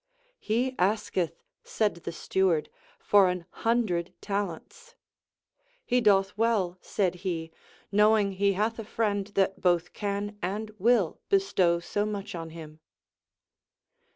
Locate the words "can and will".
9.93-11.19